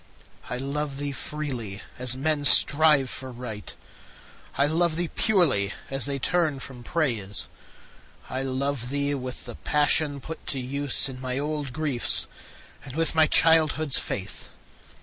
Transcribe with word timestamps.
I 0.49 0.57
love 0.57 0.97
thee 0.97 1.11
freely, 1.11 1.83
as 1.99 2.17
men 2.17 2.43
strive 2.43 3.07
for 3.07 3.31
Right; 3.31 3.75
I 4.57 4.65
love 4.65 4.95
thee 4.95 5.09
purely, 5.09 5.73
as 5.91 6.07
they 6.07 6.17
turn 6.17 6.59
from 6.59 6.81
Praise. 6.83 7.47
I 8.27 8.41
love 8.41 8.89
thee 8.89 9.13
with 9.13 9.45
the 9.45 9.53
passion 9.53 10.19
put 10.19 10.43
to 10.47 10.59
use 10.59 11.07
In 11.07 11.21
my 11.21 11.37
old 11.37 11.71
griefs, 11.71 12.25
and 12.83 12.95
with 12.95 13.13
my 13.13 13.27
childhood's 13.27 13.99
faith. 13.99 14.49